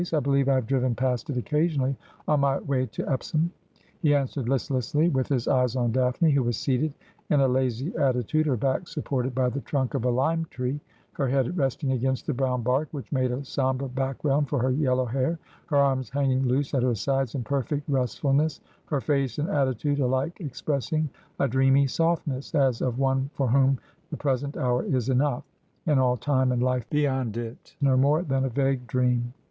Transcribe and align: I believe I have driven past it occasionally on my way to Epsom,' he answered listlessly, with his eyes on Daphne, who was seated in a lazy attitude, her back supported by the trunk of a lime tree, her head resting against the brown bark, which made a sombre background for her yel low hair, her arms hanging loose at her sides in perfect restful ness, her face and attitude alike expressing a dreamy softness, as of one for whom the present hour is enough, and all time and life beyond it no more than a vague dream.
I 0.13 0.19
believe 0.19 0.49
I 0.49 0.55
have 0.55 0.65
driven 0.65 0.95
past 0.95 1.29
it 1.29 1.37
occasionally 1.37 1.95
on 2.27 2.39
my 2.39 2.57
way 2.57 2.87
to 2.87 3.07
Epsom,' 3.07 3.51
he 3.99 4.15
answered 4.15 4.49
listlessly, 4.49 5.09
with 5.09 5.27
his 5.27 5.47
eyes 5.47 5.75
on 5.75 5.91
Daphne, 5.91 6.31
who 6.31 6.41
was 6.41 6.57
seated 6.57 6.95
in 7.29 7.39
a 7.39 7.47
lazy 7.47 7.95
attitude, 7.95 8.47
her 8.47 8.57
back 8.57 8.87
supported 8.87 9.35
by 9.35 9.47
the 9.49 9.61
trunk 9.61 9.93
of 9.93 10.03
a 10.03 10.09
lime 10.09 10.45
tree, 10.49 10.79
her 11.11 11.27
head 11.27 11.55
resting 11.55 11.91
against 11.91 12.25
the 12.25 12.33
brown 12.33 12.63
bark, 12.63 12.87
which 12.89 13.11
made 13.11 13.31
a 13.31 13.45
sombre 13.45 13.87
background 13.89 14.49
for 14.49 14.57
her 14.57 14.71
yel 14.71 14.95
low 14.95 15.05
hair, 15.05 15.37
her 15.67 15.77
arms 15.77 16.09
hanging 16.09 16.47
loose 16.47 16.73
at 16.73 16.81
her 16.81 16.95
sides 16.95 17.35
in 17.35 17.43
perfect 17.43 17.87
restful 17.87 18.33
ness, 18.33 18.59
her 18.85 19.01
face 19.01 19.37
and 19.37 19.49
attitude 19.49 19.99
alike 19.99 20.35
expressing 20.39 21.07
a 21.39 21.47
dreamy 21.47 21.85
softness, 21.85 22.55
as 22.55 22.81
of 22.81 22.97
one 22.97 23.29
for 23.35 23.47
whom 23.49 23.77
the 24.09 24.17
present 24.17 24.57
hour 24.57 24.83
is 24.83 25.09
enough, 25.09 25.43
and 25.85 25.99
all 25.99 26.17
time 26.17 26.51
and 26.51 26.63
life 26.63 26.89
beyond 26.89 27.37
it 27.37 27.75
no 27.81 27.95
more 27.95 28.23
than 28.23 28.45
a 28.45 28.49
vague 28.49 28.87
dream. 28.87 29.31